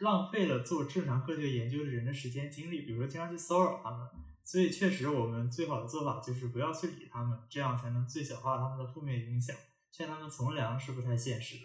[0.00, 4.08] 浪费了做正常科学研究的人的时间精力，比如说经常去骚扰他们。
[4.50, 9.54] 所以确实，我们最好的做法就是不要去理他们，这样才能最小化他们的负面影响。
[9.92, 11.62] 劝他们从良是不太现实的。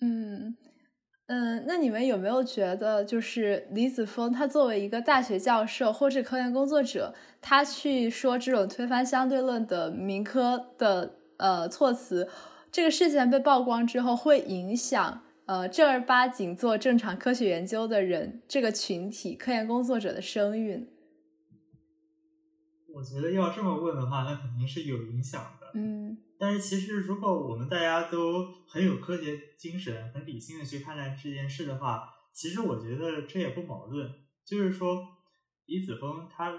[0.00, 0.56] 嗯。
[1.26, 12.28] 嗯，那你们有没有觉得，就是李子峰他作为一个大学教授或是科研工作者，他去说这种推翻相对论的民科的呃措辞，
[12.70, 20.88] 这个事件被曝光之后，会影响呃正儿八经做正常科学研究的人这个群体科研工作者的声誉？
[22.94, 25.72] 我觉得要这么问的话，那肯定是有影响的。
[25.74, 26.16] 嗯。
[26.38, 34.10] 但是其实，如果我们大家都很有科学精神、很理性的去看待这件事的话，其实我觉得这也不矛盾。
[34.44, 35.06] 就是说，
[35.66, 36.52] 李子峰他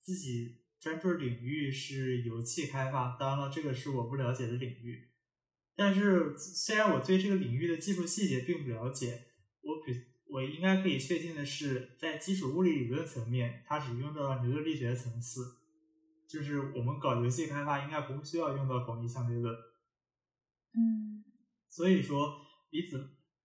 [0.00, 5.08] 自己专注领域是油气开发，当然了，这个是我不了解的领域。
[5.74, 9.22] 但是，虽然我对这个领域的技术细节并不了解，
[9.62, 9.92] 我比
[10.28, 15.61] 我应该可以确定的是，在基础物理理论层面，它只用到了牛顿力学层次。
[16.32, 19.54] 就是我们搞游戏开发应该不需要用到广义相对论，
[20.72, 21.22] 嗯，
[21.68, 22.40] 所以说
[22.70, 22.96] 李子，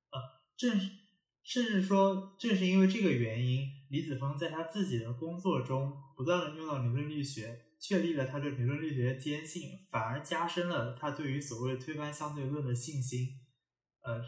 [0.09, 0.21] 呃，
[0.55, 0.89] 正是
[1.43, 13.27] 甚至说正是因为这个原因，李子峰在他自己的工作中不断的用到牛顿力学，确立了他对牛顿力学的坚信，反而加深了他对于所谓推翻相对论的信心，
[14.01, 14.23] 呃，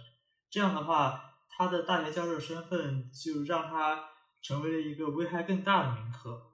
[0.49, 4.09] 这样的话，他的大学教授身份就让他
[4.41, 6.48] 成为了一个危害更大的名科，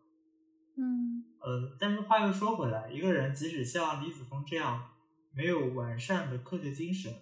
[0.77, 1.23] 嗯。
[1.39, 4.93] 呃，但是话又说回来，一个人即使像李子峰这样
[5.31, 7.13] 没有完善的科学精神，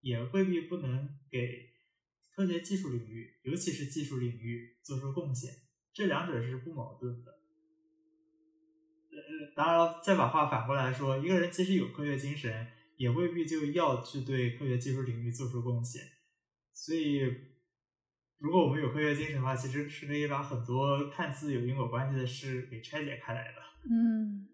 [0.00, 1.70] 也未必不能给
[2.34, 5.52] 科学技术领域，尤其是技术领域做出贡献。
[5.92, 7.32] 这两者是不矛盾的。
[9.10, 12.66] 呃，当然了，再把话反过来说，一个人即使有科学精神，
[12.96, 16.02] 也未必就要去对科学技术领域做出贡献。
[16.72, 17.57] 所以。
[18.40, 23.54] 如果我们有科学精神的话，其实是可以把很多看似有因果关系的事给拆解开来的。
[23.90, 24.46] 嗯，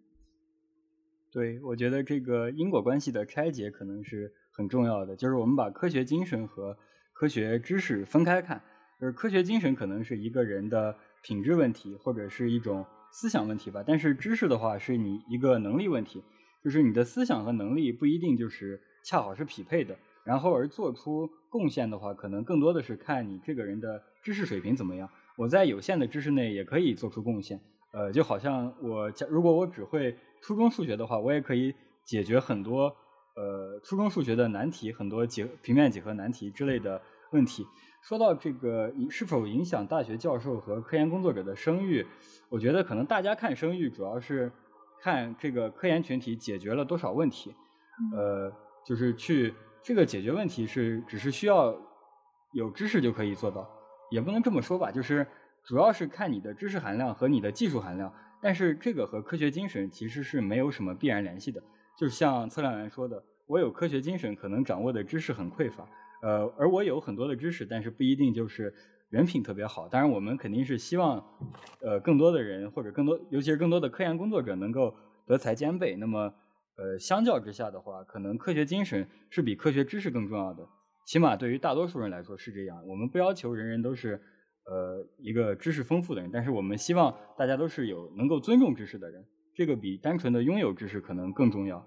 [1.30, 5.14] 对，我觉得这个因果关系的拆解可能是很重要的。
[5.14, 6.78] 就是我们把科学精神和
[7.12, 8.62] 科学知识分开看，
[8.98, 13.84] 就是科学精神可能是一个人的品质问题，或者是一种思想问题吧。
[13.86, 16.24] 但是知识的话，是你一个能力问题，
[16.62, 19.98] 就是你的思想和能力不一定就是恰好是匹配的。
[20.24, 25.08] 然后而做出贡献的话，可能更多的是看你这个人的知识水平怎么样。
[25.36, 27.60] 我在有限的知识内也可以做出贡献，
[27.92, 31.72] 呃，就好像我如果我只会初中数学的话，我也可以
[32.04, 32.92] 解决很多
[33.36, 37.64] 呃初中数学的难题，很多几平面几何难题之类的问题。
[38.02, 42.04] 说到这个是否影响大学教授和科研工作者的声誉，
[42.48, 44.50] 我觉得可能大家看声誉主要是
[45.00, 47.54] 看这个科研群体解决了多少问题，
[48.12, 48.50] 呃，
[48.84, 49.54] 就是去。
[49.84, 51.76] 这个解决问题是只是需要
[52.54, 53.68] 有知识就可以做到，
[54.10, 55.26] 也不能这么说吧，就是
[55.62, 61.62] 主要是看你的知识含量和你的技术含量，但是这个和科学精神其实是没有什么必然联系的。
[61.98, 65.86] 就像测量员说的，我有科学精神，可能掌握的知识很匮乏，
[66.22, 68.72] 呃，而我有很多的知识，但是不一定就是
[69.10, 69.86] 人品特别好。
[69.86, 71.22] 当然，我们肯定是希望，
[71.82, 75.94] 呃，更多的人或者更多，尤其是更多的科研工作者能够德才兼备。
[75.96, 76.32] 那么。
[76.77, 80.66] 呃，相较之下的话，可能科学精神是比科学知识更重要的，
[81.06, 82.85] 起码对于大多数人来说是这样。
[82.87, 84.20] 我们不要求人人都是
[84.66, 91.79] 呃一个知识丰富的人，但是我们希望大家都是有能够尊重知识的人，这个比单纯的拥有知识可能更重要。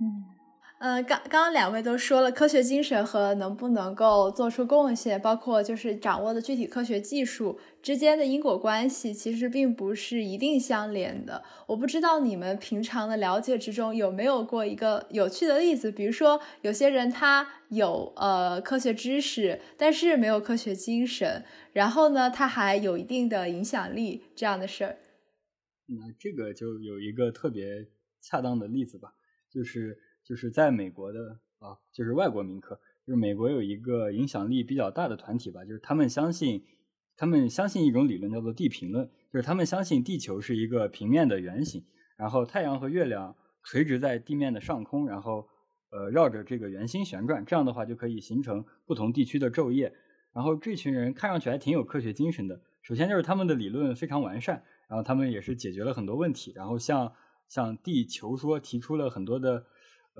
[0.00, 0.39] 嗯。
[0.80, 11.44] 呃，刚刚刚两位都说了，科学精神和能不能够做出贡献，包括就是掌握的具体科学技术之间的因果关系，其实并不是一定相连的。
[11.66, 24.96] 我不知道你们平常的了解之中有没有过一个有趣的例子，比如说有些人他有呃科学知识，但是没有科学精神，然后呢他还有一定的影响力这样的事儿。
[25.88, 27.86] 那这个就有一个特别
[28.22, 29.12] 恰当的例子吧，
[29.52, 29.98] 就是
[30.30, 36.62] 就是在美国的啊，就是外国民科，就是美国有一个影响力比较大的团体吧，就是他们相信
[37.16, 41.84] 他们相信一种理论叫做地平论，就是他们相信地球是一个平面的圆形，
[42.16, 45.48] 然后太阳和月亮垂直在地面的上空，然后
[45.90, 49.92] 呃绕着这个圆心旋转，这样的话就可以形成不同地区的昼夜。
[50.32, 54.62] 然后这群人看上去还挺有科学精神的，首先就是他们的理论非常完善。
[54.88, 57.12] 然后他们也是解决了很多问题，然后向
[57.48, 59.66] 向地球说提出了很多的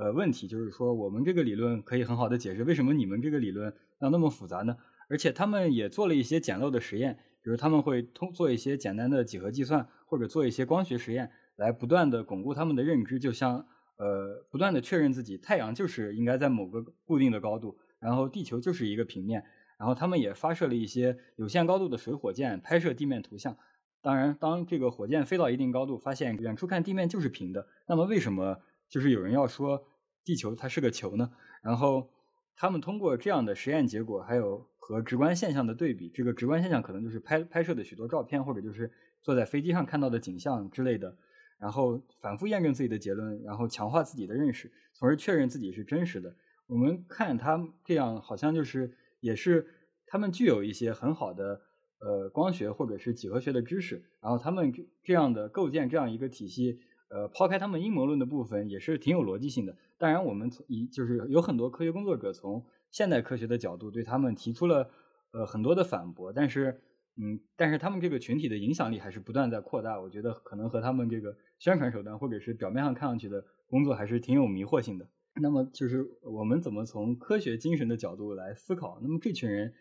[0.01, 3.71] 呃问题，就是说我们这个理论可以很好的解释为什么你们这个理论
[4.01, 4.79] 要那么复杂呢？
[5.11, 13.67] 而且他们也做了一些简陋的实验，比如他们会通做一些简单的几何计算，或者做一些光学实验，来不断的巩固他们的认知，就像
[13.99, 19.45] 呃不断的确认自己太阳就是应该在某个固定的高度，然后地球就是一个平面，
[19.79, 23.55] 然后他们也发射了一些有限高度的水火箭拍摄地面图像。
[24.01, 29.85] 当然，当这个火箭飞到一定高度，发现远处看地面就是平的，那么为什么就是有人要说
[30.25, 31.31] 地球它是个球呢？
[31.63, 32.11] 然后
[32.57, 38.91] 他们通过这样的实验结果，还有和直观现象的对比，这个直观现象可能就是拍拍摄的许多照片，或者就是
[39.23, 41.17] 坐在飞机上看到的景象之类的，
[41.59, 46.35] 然后反复验证自己的结论，然后强化自己的认识，从而确认自己是真实的。
[46.67, 49.67] 我们看他这样，好像就是也是
[50.07, 51.63] 他们具有一些很好的。
[52.03, 54.73] 呃，光学或者是几何学的知识，然后他们
[55.05, 59.77] 这样的构建这样一个体系，呃，抛开他们阴谋论的部分，也是挺有逻辑性的。
[60.01, 64.91] 当然，我们从一就是有很多科学工作者从现代科学的角度对他们提出了
[65.33, 66.81] 呃很多的反驳，但是
[67.17, 70.01] 嗯，但是他们这个群体的影响力还是不断在扩大。
[70.01, 75.07] 我觉得可能和他们这个宣传手段或者是表面上看上去的工作还是挺有迷惑性的。
[75.41, 78.99] 那么就是我们怎么从科学精神的角度来思考？
[79.03, 79.75] 那么这群人。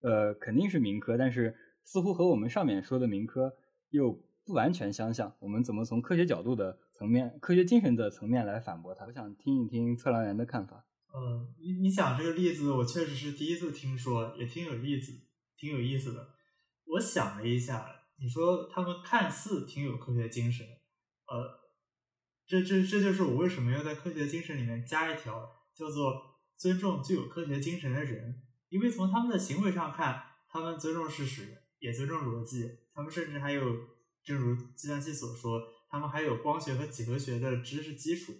[0.00, 3.56] 呃，肯定是民科，但是似乎和我们上面说的民科
[3.88, 4.12] 又
[4.44, 5.34] 不完全相像。
[5.38, 9.04] 我们怎么从科学角度的层面、科学精神的层面来反驳他？
[9.04, 10.86] 我想听一听测量员的看法。
[11.12, 15.12] 呃，你你讲这个例子，我确实是第一次听说，也挺有意思，
[15.56, 16.28] 挺有意思的。
[16.86, 17.86] 我想了一下，
[18.20, 21.60] 你说他们看似挺有科学精神，呃，
[22.46, 28.34] 这这这就是我为什么要在科学精神里面加一条，叫做尊重具有科学精神的人。
[28.68, 33.62] 因为从他们的行为上看，他们尊重事实，也尊重逻辑，他们甚至还有，
[34.24, 35.60] 正如计算器所说，
[35.94, 38.34] 他们还有光学和几何学的知识基础。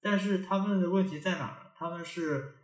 [0.00, 1.72] 但是他们的问题在哪儿？
[1.76, 2.56] 他们是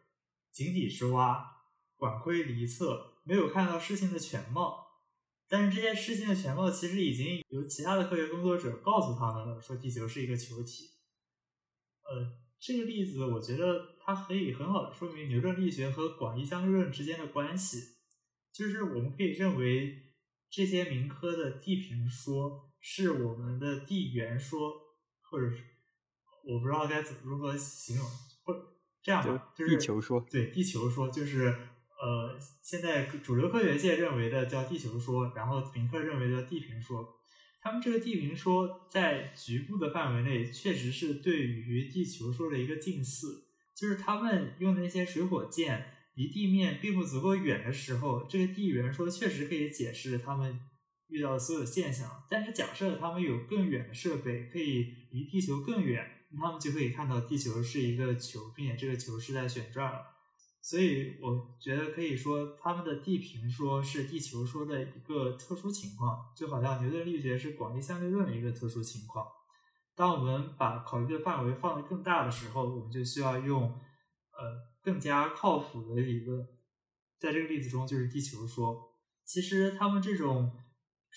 [0.50, 1.62] 井底之蛙，
[1.94, 4.88] 管窥离测，没有看到事情的全貌。
[5.46, 10.90] 但是这些事情的全貌，其实已经由其他的科学工作者告诉他们了，说地球是一个球体。
[12.02, 12.38] 呃。
[12.60, 17.98] 这个例子，我觉得它可以很好的说明牛顿力学和广义相对论之间的关系。
[18.52, 20.12] 就是我们可以认为
[20.50, 24.72] 这些民科的地平说是我们的地缘说，
[25.22, 25.64] 或者是
[26.44, 28.04] 我不知道该怎如何形容，
[28.44, 28.54] 或
[29.02, 31.46] 这样吧，就是地球说，对，地球说就是
[32.00, 37.14] 呃，现在主流科学界认为的叫地球说，然后民科认为的地平说。
[37.60, 50.60] 他们这个地平说在局部的范围内确实是对于地球说的一个近似，就是他们用那些水火箭离地面并不足够远的时候，这个地缘说确实可以解释他们
[51.08, 52.24] 遇到的所有现象。
[52.30, 56.04] 但是假设他们有更远的设备，可以离地球更远，
[56.36, 60.00] 他们就可以看到地球是一个球，并且这个球是在旋转了。
[60.60, 69.26] 所以我觉得可以说，他们的地平说是地球说的一个特殊情况，就好像牛顿力学是广义相对论的一个特殊情况。
[69.94, 76.46] 当我们把考虑的范围放得更大的时候，我们就需要用呃更加靠谱的理论。
[77.18, 78.84] 在这个例子中，就是地球说。
[79.24, 80.52] 其实他们这种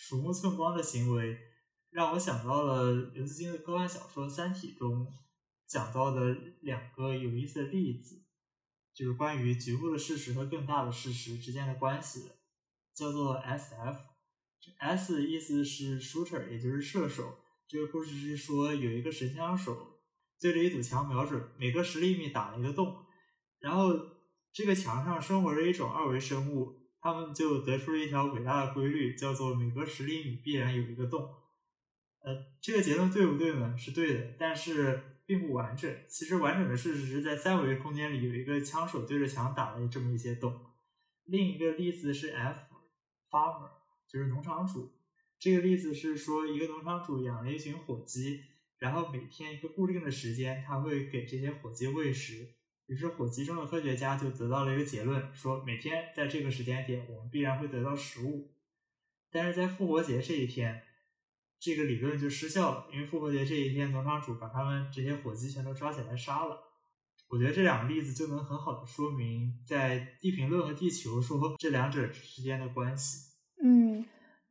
[0.04, 1.38] 鼠目寸光的行为，
[1.92, 5.08] 让我想到了刘慈欣的科幻小说《三体》中
[5.68, 8.24] 讲到的两个有意思的例子。
[8.96, 12.32] 就是关于局部的事实和更大的事实之间的关系，
[12.96, 17.38] 叫做 S.F.，S 意思是 shooter，也就是射手。
[17.68, 20.02] 这个故事是说有一个神枪手
[20.40, 23.06] 对着一堵墙瞄准，每隔十厘米打了一个洞，
[23.60, 23.94] 然后
[24.52, 31.28] 这个墙上生活着一种二维生物，他们就得出了一条伟大的规律，叫做每隔十厘米必然有一个洞。
[32.20, 33.76] 呃，这个结论对不对呢？
[33.78, 35.08] 是对的，但是。
[35.24, 35.90] 并不完整。
[36.10, 40.60] 其实完整的事实是在三维空间里有一个枪手对着墙打了这么一些洞。
[41.24, 43.70] 另一个例子是 F，farmer
[44.10, 44.92] 就是农场主。
[45.40, 48.42] 这个例子是说一个农场主养了一群火鸡，
[48.78, 52.50] 然后每天一个固定的时间他会给这些火鸡喂食。
[52.92, 58.52] 于是火鸡中的科学家就得到了一个结论，说每天在这个时间点我们必然会得到食物。
[59.32, 60.82] 但是在复活节这一天，
[61.58, 66.58] 这个理论就失效了，因为复活节这一天，农场主把他们这些火鸡全都抓起来杀了。
[67.30, 73.32] 我觉得这两个例子就能很好的说明，在地平论和地球说这两者之间的关系。
[73.64, 74.06] 嗯，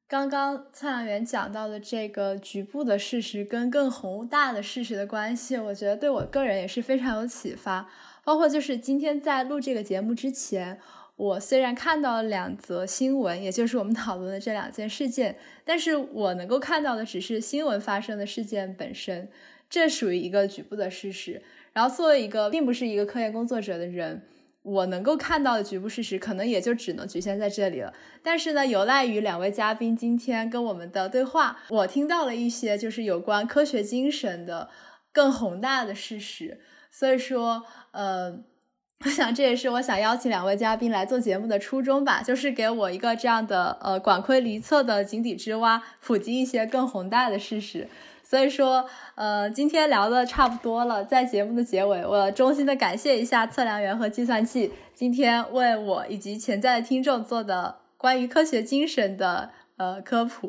[0.08, 7.86] 刚刚测量员讲到的这个局部的事实跟更宏大的事实的关系，我觉得对我个人也是非常有启发。
[8.24, 10.78] 包括就是今天在录这个节目之前，
[11.16, 19.28] 我虽然看到了两则新闻，也就是我们讨论的这两件事件，但是我能够看到的只是新闻发生的事件本身，
[19.68, 21.42] 这属于一个局部的事实。
[21.72, 24.22] 然后作为一个并不是一个科研工作者的人，
[24.62, 27.92] 我能够看到的局部事实，可能也就只能局限在这里了。
[28.22, 34.68] 但是呢，有赖于两位嘉宾今天跟我们的对话，我听到了一些就是有关科学精神的
[35.12, 36.60] 更宏大的事实。
[36.90, 38.32] 所以说，呃，
[39.04, 47.88] 我想这也是我想邀请两位嘉宾来做节目的初衷吧，就是给我一个这样的呃管窥离测的井底之蛙，普及一些更宏大的事实。
[48.22, 60.46] 所以说，呃，今天聊的差不多了，在节目的结尾，我衷心的感谢一下测量员和计算器今天为我以及潜在的听众做的关于科学精神的呃科普。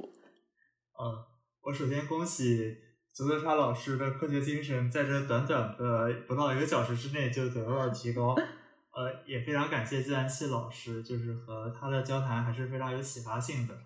[0.99, 1.25] 嗯，
[1.63, 2.75] 我首先恭喜
[3.21, 8.33] 泽泽沙老师的科学精神在这短短的不到一个小时之内就得到了提高，
[8.97, 13.77] 呃，也非常感谢计算器老师，就是和他的交谈还是非常有启发性的。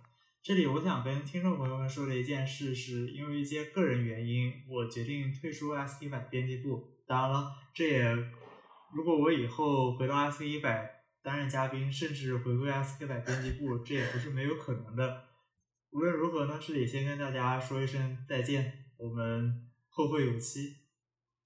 [0.42, 6.88] 这里我想跟听众朋友们说的一件事，是因为一些个人原因，我决定退出 S 一百编辑部。
[7.06, 8.10] 当然了，这也
[8.94, 10.90] 如果我以后回到 S 一百
[11.22, 15.24] 担任嘉宾，甚至回归 S 一百编辑部，这也不是没有可能的。
[15.92, 19.54] 无论如何呢，这里先跟大家说一声再见，我们
[19.88, 20.78] 后会有期。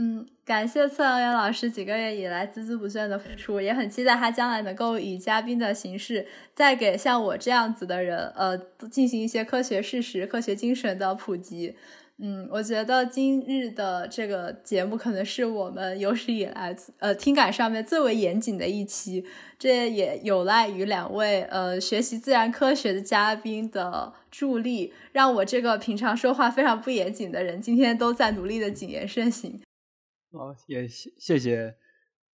[0.01, 8.57] 嗯，感谢测量员老师几个月以来孜孜不倦的付出，也很期待他将来能够以嘉宾的形式，再给像我这样子的人，呃，
[8.89, 11.75] 进行一些科学事实、科学精神的普及。
[12.21, 19.25] 嗯，我觉得今日的这个节目可能是我们有史以来，呃，听感上面最为严谨的一期。
[19.57, 29.61] 这也有赖于两位，呃，学习自然科学的嘉宾的助力，让我这个平常说话非常不严谨的人，今天都在努力的谨言慎行。
[30.31, 31.75] 好，也谢谢谢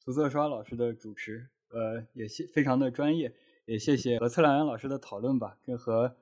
[0.03, 3.33] 涂色刷老师的主持，呃，也谢非常的专业，
[3.65, 6.17] 也谢谢和测量员老师的讨论吧，跟和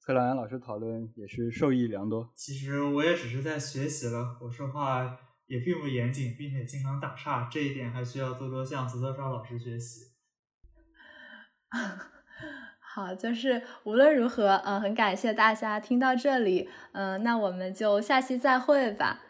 [0.00, 2.32] 测量员老师讨论也是受益良多。
[2.34, 10.12] 其实我也只是在学习了，我说话也并不严谨，并且经常打岔，这一点还需要多多向涂色刷老师学习。
[12.94, 19.20] 好，就是无论如何，嗯，很感谢大家听到这里，嗯，那我们就下期再会吧。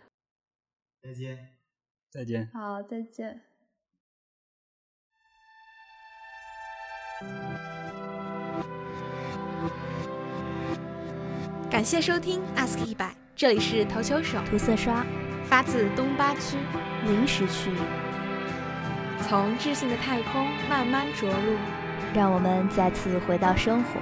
[1.02, 1.48] 再见。
[2.10, 2.50] 再见。
[2.52, 3.40] 好，再见。
[11.70, 15.06] 感谢收听 Ask 一百，这里是投球手涂色刷，
[15.46, 16.58] 发自东八区
[17.06, 17.70] 临时区，
[19.22, 21.56] 从智性的太空慢慢着陆，
[22.14, 24.00] 让我们再次回到生活。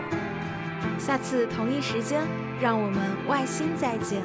[0.99, 2.21] 下次同一时间，
[2.61, 4.23] 让我们外星再见。